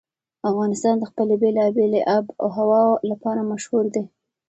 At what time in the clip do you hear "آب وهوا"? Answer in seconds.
2.17-2.83